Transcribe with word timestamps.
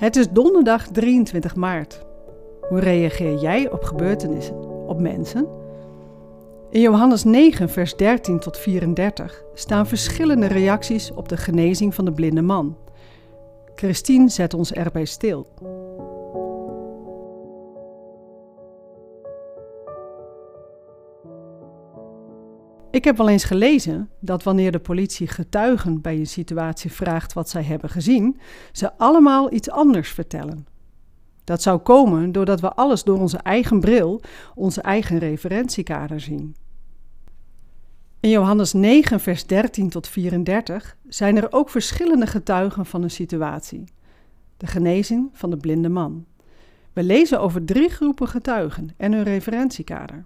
Het 0.00 0.16
is 0.16 0.30
donderdag 0.30 0.88
23 0.88 1.56
maart. 1.56 2.04
Hoe 2.68 2.80
reageer 2.80 3.38
jij 3.38 3.70
op 3.70 3.82
gebeurtenissen, 3.82 4.86
op 4.86 5.00
mensen? 5.00 5.48
In 6.70 6.80
Johannes 6.80 7.24
9, 7.24 7.68
vers 7.68 7.96
13 7.96 8.38
tot 8.38 8.58
34 8.58 9.42
staan 9.54 9.86
verschillende 9.86 10.46
reacties 10.46 11.12
op 11.12 11.28
de 11.28 11.36
genezing 11.36 11.94
van 11.94 12.04
de 12.04 12.12
blinde 12.12 12.42
man. 12.42 12.76
Christine 13.74 14.28
zet 14.28 14.54
ons 14.54 14.72
erbij 14.72 15.04
stil. 15.04 15.46
Ik 22.90 23.04
heb 23.04 23.16
wel 23.16 23.28
eens 23.28 23.44
gelezen 23.44 24.10
dat 24.20 24.42
wanneer 24.42 24.72
de 24.72 24.78
politie 24.78 25.26
getuigen 25.26 26.00
bij 26.00 26.16
een 26.16 26.26
situatie 26.26 26.92
vraagt 26.92 27.32
wat 27.32 27.48
zij 27.48 27.62
hebben 27.62 27.90
gezien, 27.90 28.40
ze 28.72 28.98
allemaal 28.98 29.52
iets 29.52 29.70
anders 29.70 30.10
vertellen. 30.10 30.66
Dat 31.44 31.62
zou 31.62 31.78
komen 31.78 32.32
doordat 32.32 32.60
we 32.60 32.72
alles 32.72 33.02
door 33.02 33.18
onze 33.18 33.36
eigen 33.36 33.80
bril, 33.80 34.20
onze 34.54 34.80
eigen 34.80 35.18
referentiekader 35.18 36.20
zien. 36.20 36.56
In 38.20 38.30
Johannes 38.30 38.72
9, 38.72 39.20
vers 39.20 39.46
13 39.46 39.88
tot 39.88 40.08
34 40.08 40.96
zijn 41.08 41.36
er 41.36 41.52
ook 41.52 41.70
verschillende 41.70 42.26
getuigen 42.26 42.86
van 42.86 43.02
een 43.02 43.10
situatie. 43.10 43.84
De 44.56 44.66
genezing 44.66 45.30
van 45.32 45.50
de 45.50 45.56
blinde 45.56 45.88
man. 45.88 46.24
We 46.92 47.02
lezen 47.02 47.40
over 47.40 47.64
drie 47.64 47.88
groepen 47.88 48.28
getuigen 48.28 48.88
en 48.96 49.12
hun 49.12 49.22
referentiekader. 49.22 50.24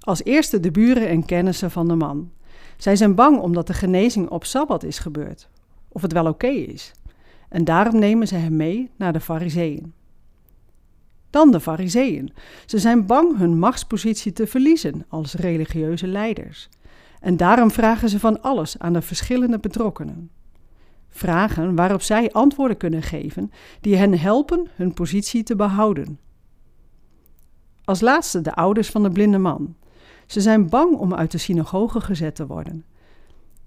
Als 0.00 0.24
eerste 0.24 0.60
de 0.60 0.70
buren 0.70 1.08
en 1.08 1.24
kennissen 1.24 1.70
van 1.70 1.88
de 1.88 1.94
man. 1.94 2.30
Zij 2.76 2.96
zijn 2.96 3.14
bang 3.14 3.38
omdat 3.38 3.66
de 3.66 3.74
genezing 3.74 4.28
op 4.28 4.44
sabbat 4.44 4.82
is 4.82 4.98
gebeurd, 4.98 5.48
of 5.88 6.02
het 6.02 6.12
wel 6.12 6.26
oké 6.26 6.46
is. 6.46 6.92
En 7.48 7.64
daarom 7.64 7.98
nemen 7.98 8.26
ze 8.26 8.34
hem 8.34 8.56
mee 8.56 8.90
naar 8.96 9.12
de 9.12 9.20
fariseeën. 9.20 9.92
Dan 11.30 11.50
de 11.50 11.60
fariseeën. 11.60 12.32
Ze 12.66 12.78
zijn 12.78 13.06
bang 13.06 13.38
hun 13.38 13.58
machtspositie 13.58 14.32
te 14.32 14.46
verliezen 14.46 15.04
als 15.08 15.34
religieuze 15.34 16.06
leiders. 16.06 16.68
En 17.20 17.36
daarom 17.36 17.70
vragen 17.70 18.08
ze 18.08 18.18
van 18.18 18.42
alles 18.42 18.78
aan 18.78 18.92
de 18.92 19.02
verschillende 19.02 19.58
betrokkenen. 19.58 20.30
Vragen 21.08 21.74
waarop 21.74 22.02
zij 22.02 22.32
antwoorden 22.32 22.76
kunnen 22.76 23.02
geven 23.02 23.50
die 23.80 23.96
hen 23.96 24.18
helpen 24.18 24.68
hun 24.74 24.94
positie 24.94 25.42
te 25.42 25.56
behouden. 25.56 26.18
Als 27.84 28.00
laatste 28.00 28.40
de 28.40 28.54
ouders 28.54 28.90
van 28.90 29.02
de 29.02 29.10
blinde 29.10 29.38
man. 29.38 29.74
Ze 30.30 30.40
zijn 30.40 30.68
bang 30.68 30.96
om 30.96 31.14
uit 31.14 31.30
de 31.30 31.38
synagoge 31.38 32.00
gezet 32.00 32.34
te 32.34 32.46
worden. 32.46 32.84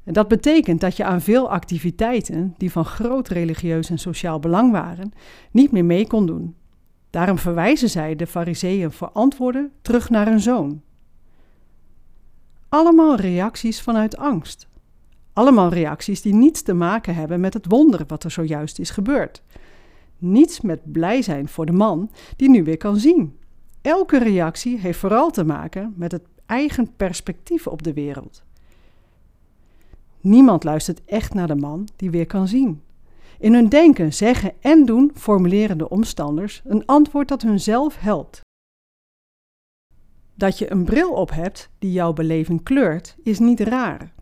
En 0.04 0.14
dat 0.14 0.28
betekent 0.28 0.82
dat 0.82 0.98
je 0.98 1.04
aan 1.04 1.22
veel 1.22 1.50
activiteiten, 1.50 2.54
die 2.58 2.72
van 2.72 2.86
groot 2.86 3.28
religieus 3.28 3.90
en 3.90 3.98
sociaal 3.98 4.40
belang 4.40 4.72
waren, 4.72 5.12
niet 5.52 5.72
meer 5.72 5.86
mee 5.86 6.08
kon 6.08 6.26
doen. 6.26 6.56
Daarom 7.10 7.38
verwijzen 7.38 7.90
zij 7.90 8.16
de 8.16 8.28
fariseeën 8.28 8.92
voor 8.92 9.10
antwoorden 9.10 9.72
terug 9.82 10.10
naar 10.10 10.26
hun 10.26 10.40
zoon. 10.40 10.82
Allemaal 12.70 13.16
reacties 13.16 13.82
vanuit 13.82 14.18
angst. 14.18 14.68
Allemaal 15.34 15.70
reacties 15.70 16.22
die 16.22 16.34
niets 16.34 16.62
te 16.62 16.74
maken 16.74 17.16
hebben 17.16 17.40
met 17.40 17.54
het 17.54 17.66
wonder 17.68 18.04
wat 18.08 18.24
er 18.24 18.32
zojuist 18.32 18.80
is 18.80 18.90
gebeurd. 18.90 19.44
Niets 20.18 20.62
met 20.62 20.92
blij 20.92 21.22
zijn 21.22 21.48
voor 21.48 21.66
de 21.66 21.72
man 21.72 22.12
die 22.36 22.50
nu 22.50 22.64
weer 22.64 22.78
kan 22.78 22.98
zien. 22.98 23.38
Elke 23.84 24.18
reactie 24.18 24.78
heeft 24.78 25.00
vooral 25.00 25.32
te 25.32 25.44
maken 25.44 25.94
met 25.96 26.12
het 26.12 26.24
eigen 26.46 26.96
perspectief 26.96 27.68
op 27.68 27.84
de 27.84 27.94
wereld. 27.94 28.44
Niemand 30.22 30.64
luistert 30.64 31.02
echt 31.06 31.34
naar 31.34 31.48
de 31.48 31.56
man 31.56 31.88
die 31.96 32.12
weer 32.12 32.26
kan 32.26 32.48
zien. 32.48 32.82
In 33.40 33.54
hun 33.54 33.70
denken, 33.70 34.14
zeggen 34.14 34.54
en 34.62 34.86
doen 34.86 35.12
formuleren 35.16 35.78
de 35.78 35.90
omstanders 35.90 36.62
een 36.66 36.86
antwoord 36.86 37.28
dat 37.28 37.42
hunzelf 37.42 38.00
helpt. 38.00 38.42
Dat 40.36 40.58
je 40.58 40.72
een 40.72 40.84
bril 40.84 41.12
op 41.12 41.32
hebt 41.32 41.70
die 41.80 41.92
jouw 41.92 42.14
beleving 42.14 42.64
kleurt, 42.64 43.16
is 43.24 43.40
niet 43.40 43.60
raar. 43.60 44.14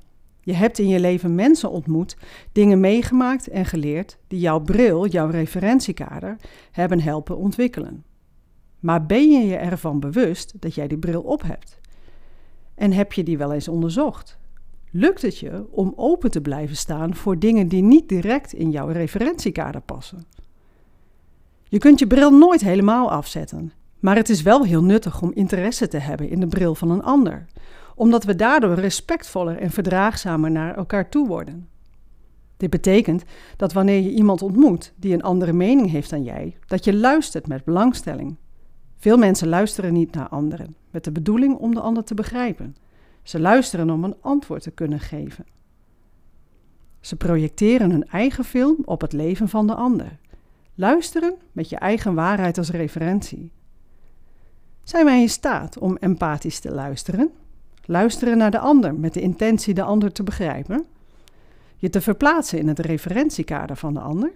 Je 0.41 0.53
hebt 0.53 0.79
in 0.79 0.87
je 0.87 0.99
leven 0.99 1.35
mensen 1.35 1.71
ontmoet, 1.71 2.17
dingen 2.51 2.79
meegemaakt 2.79 3.47
en 3.47 3.65
geleerd 3.65 4.17
die 4.27 4.39
jouw 4.39 4.59
bril, 4.59 5.07
jouw 5.07 5.29
referentiekader, 5.29 6.37
hebben 6.71 7.01
helpen 7.01 7.37
ontwikkelen. 7.37 8.03
Maar 8.81 9.05
ben 9.05 9.31
je 9.31 9.47
je 9.47 9.55
ervan 9.55 9.99
bewust 9.99 10.53
dat 10.59 10.75
jij 10.75 10.87
die 10.87 10.97
bril 10.97 11.21
op 11.21 11.41
hebt? 11.41 11.79
En 12.75 12.91
heb 12.91 13.13
je 13.13 13.23
die 13.23 13.37
wel 13.37 13.53
eens 13.53 13.67
onderzocht? 13.67 14.39
Lukt 14.91 15.21
het 15.21 15.37
je 15.37 15.65
om 15.69 15.93
open 15.95 16.31
te 16.31 16.41
blijven 16.41 16.75
staan 16.75 17.15
voor 17.15 17.39
dingen 17.39 17.67
die 17.67 17.81
niet 17.81 18.09
direct 18.09 18.53
in 18.53 18.71
jouw 18.71 18.87
referentiekader 18.87 19.81
passen? 19.81 20.25
Je 21.63 21.77
kunt 21.77 21.99
je 21.99 22.07
bril 22.07 22.31
nooit 22.31 22.61
helemaal 22.61 23.11
afzetten, 23.11 23.71
maar 23.99 24.15
het 24.15 24.29
is 24.29 24.41
wel 24.41 24.63
heel 24.63 24.83
nuttig 24.83 25.21
om 25.21 25.31
interesse 25.33 25.87
te 25.87 25.97
hebben 25.97 26.29
in 26.29 26.39
de 26.39 26.47
bril 26.47 26.75
van 26.75 26.91
een 26.91 27.03
ander, 27.03 27.45
omdat 27.95 28.23
we 28.23 28.35
daardoor 28.35 28.73
respectvoller 28.73 29.57
en 29.57 29.71
verdraagzamer 29.71 30.51
naar 30.51 30.75
elkaar 30.75 31.09
toe 31.09 31.27
worden. 31.27 31.69
Dit 32.57 32.69
betekent 32.69 33.23
dat 33.57 33.73
wanneer 33.73 34.01
je 34.01 34.11
iemand 34.11 34.41
ontmoet 34.41 34.93
die 34.95 35.13
een 35.13 35.21
andere 35.21 35.53
mening 35.53 35.91
heeft 35.91 36.09
dan 36.09 36.23
jij, 36.23 36.57
dat 36.67 36.83
je 36.83 36.95
luistert 36.95 37.47
met 37.47 37.63
belangstelling. 37.63 38.35
Veel 39.01 39.17
mensen 39.17 39.47
luisteren 39.47 39.93
niet 39.93 40.13
naar 40.13 40.27
anderen 40.27 40.75
met 40.91 41.03
de 41.03 41.11
bedoeling 41.11 41.57
om 41.57 41.73
de 41.73 41.79
ander 41.79 42.03
te 42.03 42.13
begrijpen. 42.13 42.75
Ze 43.23 43.39
luisteren 43.39 43.89
om 43.89 44.03
een 44.03 44.15
antwoord 44.21 44.63
te 44.63 44.71
kunnen 44.71 44.99
geven. 44.99 45.45
Ze 46.99 47.15
projecteren 47.15 47.91
hun 47.91 48.07
eigen 48.07 48.43
film 48.43 48.77
op 48.85 49.01
het 49.01 49.13
leven 49.13 49.49
van 49.49 49.67
de 49.67 49.75
ander. 49.75 50.17
Luisteren 50.75 51.35
met 51.51 51.69
je 51.69 51.75
eigen 51.75 52.13
waarheid 52.13 52.57
als 52.57 52.69
referentie. 52.69 53.51
Zijn 54.83 55.05
wij 55.05 55.21
in 55.21 55.29
staat 55.29 55.77
om 55.77 55.97
empathisch 55.97 56.59
te 56.59 56.71
luisteren? 56.71 57.31
Luisteren 57.85 58.37
naar 58.37 58.51
de 58.51 58.59
ander 58.59 58.95
met 58.95 59.13
de 59.13 59.21
intentie 59.21 59.73
de 59.73 59.83
ander 59.83 60.11
te 60.11 60.23
begrijpen? 60.23 60.85
Je 61.75 61.89
te 61.89 62.01
verplaatsen 62.01 62.59
in 62.59 62.67
het 62.67 62.79
referentiekader 62.79 63.75
van 63.75 63.93
de 63.93 63.99
ander? 63.99 64.31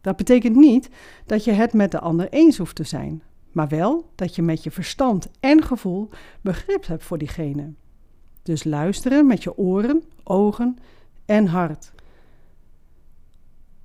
Dat 0.00 0.16
betekent 0.16 0.56
niet 0.56 0.90
dat 1.26 1.44
je 1.44 1.52
het 1.52 1.72
met 1.72 1.90
de 1.90 2.00
ander 2.00 2.28
eens 2.28 2.58
hoeft 2.58 2.76
te 2.76 2.84
zijn, 2.84 3.22
maar 3.54 3.68
wel 3.68 4.10
dat 4.14 4.34
je 4.34 4.42
met 4.42 4.62
je 4.62 4.70
verstand 4.70 5.28
en 5.40 5.62
gevoel 5.62 6.08
begrip 6.40 6.86
hebt 6.86 7.04
voor 7.04 7.18
diegene. 7.18 7.72
Dus 8.42 8.64
luisteren 8.64 9.26
met 9.26 9.42
je 9.42 9.58
oren, 9.58 10.02
ogen 10.24 10.78
en 11.24 11.46
hart. 11.46 11.92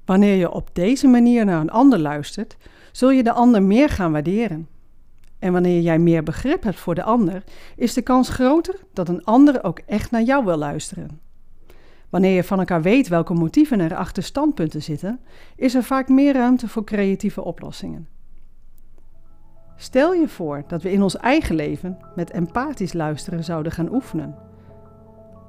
Wanneer 0.05 0.35
je 0.35 0.51
op 0.51 0.69
deze 0.73 1.07
manier 1.07 1.45
naar 1.45 1.61
een 1.61 1.69
ander 1.69 1.99
luistert, 1.99 2.57
zul 2.91 3.09
je 3.09 3.23
de 3.23 3.31
ander 3.31 3.63
meer 3.63 3.89
gaan 3.89 4.11
waarderen. 4.11 4.67
En 5.39 5.51
wanneer 5.51 5.81
jij 5.81 5.99
meer 5.99 6.23
begrip 6.23 6.63
hebt 6.63 6.79
voor 6.79 6.95
de 6.95 7.03
ander, 7.03 7.43
is 7.75 7.93
de 7.93 8.01
kans 8.01 8.29
groter 8.29 8.75
dat 8.93 9.09
een 9.09 9.23
ander 9.23 9.63
ook 9.63 9.79
echt 9.79 10.11
naar 10.11 10.23
jou 10.23 10.45
wil 10.45 10.57
luisteren. 10.57 11.19
Wanneer 12.09 12.35
je 12.35 12.43
van 12.43 12.59
elkaar 12.59 12.81
weet 12.81 13.07
welke 13.07 13.33
motieven 13.33 13.79
er 13.79 13.95
achter 13.95 14.23
standpunten 14.23 14.83
zitten, 14.83 15.19
is 15.55 15.75
er 15.75 15.83
vaak 15.83 16.09
meer 16.09 16.33
ruimte 16.33 16.67
voor 16.67 16.83
creatieve 16.83 17.43
oplossingen. 17.43 18.07
Stel 19.81 20.13
je 20.13 20.27
voor 20.27 20.63
dat 20.67 20.81
we 20.81 20.91
in 20.91 21.03
ons 21.03 21.17
eigen 21.17 21.55
leven 21.55 21.97
met 22.15 22.31
empathisch 22.31 22.93
luisteren 22.93 23.43
zouden 23.43 23.71
gaan 23.71 23.93
oefenen. 23.93 24.35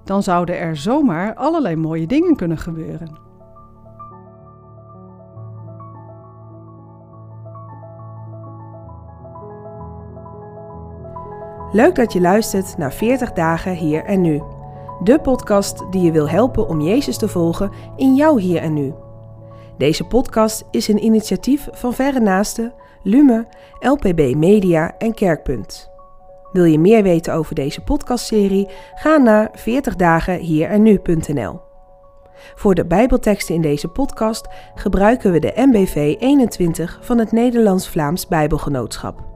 Dan 0.04 0.22
zouden 0.22 0.58
er 0.58 0.76
zomaar 0.76 1.34
allerlei 1.34 1.76
mooie 1.76 2.06
dingen 2.06 2.36
kunnen 2.36 2.58
gebeuren. 2.58 3.18
Leuk 11.72 11.94
dat 11.94 12.12
je 12.12 12.20
luistert 12.20 12.76
naar 12.76 12.92
40 12.92 13.32
dagen 13.32 13.74
hier 13.74 14.04
en 14.04 14.20
nu. 14.20 14.42
De 15.02 15.20
podcast 15.20 15.92
die 15.92 16.02
je 16.02 16.12
wil 16.12 16.28
helpen 16.28 16.68
om 16.68 16.80
Jezus 16.80 17.18
te 17.18 17.28
volgen 17.28 17.70
in 17.96 18.14
jouw 18.14 18.36
hier 18.36 18.60
en 18.60 18.72
nu. 18.74 18.94
Deze 19.80 20.04
podcast 20.04 20.64
is 20.70 20.88
een 20.88 21.04
initiatief 21.04 21.68
van 21.72 21.94
Verre 21.94 22.20
Naasten 22.20 22.72
Lume, 23.02 23.46
LPB 23.78 24.34
Media 24.34 24.94
en 24.98 25.14
Kerkpunt. 25.14 25.90
Wil 26.52 26.64
je 26.64 26.78
meer 26.78 27.02
weten 27.02 27.34
over 27.34 27.54
deze 27.54 27.80
podcastserie? 27.80 28.68
Ga 28.94 29.16
naar 29.16 29.50
40 29.54 29.96
dagen. 29.96 30.40
Voor 32.54 32.74
de 32.74 32.86
Bijbelteksten 32.86 33.54
in 33.54 33.62
deze 33.62 33.88
podcast 33.88 34.48
gebruiken 34.74 35.32
we 35.32 35.38
de 35.38 35.52
MBV 35.56 36.16
21 36.18 36.98
van 37.02 37.18
het 37.18 37.32
Nederlands-Vlaams 37.32 38.26
Bijbelgenootschap. 38.26 39.29